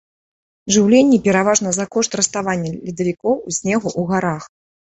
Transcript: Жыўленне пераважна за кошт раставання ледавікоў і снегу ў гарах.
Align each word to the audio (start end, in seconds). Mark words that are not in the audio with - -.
Жыўленне 0.75 1.19
пераважна 1.27 1.69
за 1.77 1.85
кошт 1.97 2.11
раставання 2.21 2.69
ледавікоў 2.89 3.35
і 3.53 3.57
снегу 3.59 3.87
ў 3.99 4.09
гарах. 4.15 4.43